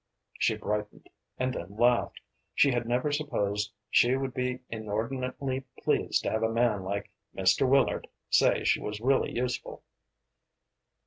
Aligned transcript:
She 0.39 0.57
brightened, 0.57 1.07
and 1.37 1.53
then 1.53 1.75
laughed. 1.77 2.21
She 2.55 2.71
had 2.71 2.87
never 2.87 3.11
supposed 3.11 3.71
she 3.87 4.15
would 4.15 4.33
be 4.33 4.61
inordinately 4.67 5.65
pleased 5.83 6.23
to 6.23 6.31
have 6.31 6.41
a 6.41 6.49
man 6.49 6.81
like 6.83 7.11
Mr. 7.35 7.69
Willard 7.69 8.07
say 8.27 8.63
she 8.63 8.81
was 8.81 8.99
really 8.99 9.31
useful. 9.31 9.83